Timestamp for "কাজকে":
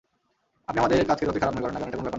1.09-1.25